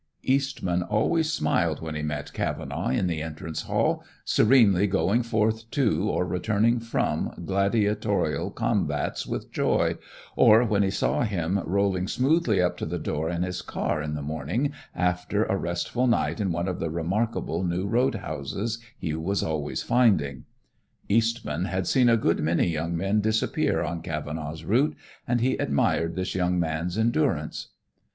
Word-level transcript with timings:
Eastman 0.23 0.81
always 0.81 1.31
smiled 1.31 1.79
when 1.79 1.93
he 1.93 2.01
met 2.01 2.33
Cavenaugh 2.33 2.89
in 2.89 3.05
the 3.05 3.21
entrance 3.21 3.61
hall, 3.61 4.03
serenely 4.25 4.87
going 4.87 5.21
forth 5.21 5.69
to 5.69 6.09
or 6.09 6.25
returning 6.25 6.79
from 6.79 7.31
gladiatorial 7.45 8.49
combats 8.49 9.27
with 9.27 9.51
joy, 9.51 9.97
or 10.35 10.63
when 10.63 10.81
he 10.81 10.89
saw 10.89 11.21
him 11.21 11.61
rolling 11.65 12.07
smoothly 12.07 12.59
up 12.59 12.77
to 12.77 12.85
the 12.87 12.97
door 12.97 13.29
in 13.29 13.43
his 13.43 13.61
car 13.61 14.01
in 14.01 14.15
the 14.15 14.23
morning 14.23 14.73
after 14.95 15.43
a 15.43 15.55
restful 15.55 16.07
night 16.07 16.39
in 16.39 16.51
one 16.51 16.67
of 16.67 16.79
the 16.79 16.89
remarkable 16.89 17.63
new 17.63 17.85
roadhouses 17.85 18.79
he 18.97 19.13
was 19.13 19.43
always 19.43 19.83
finding. 19.83 20.45
Eastman 21.09 21.65
had 21.65 21.85
seen 21.85 22.09
a 22.09 22.17
good 22.17 22.39
many 22.39 22.67
young 22.67 22.97
men 22.97 23.21
disappear 23.21 23.83
on 23.83 24.01
Cavenaugh's 24.01 24.63
route, 24.63 24.95
and 25.27 25.41
he 25.41 25.57
admired 25.57 26.15
this 26.15 26.33
young 26.33 26.59
man's 26.59 26.97
endurance. 26.97 27.67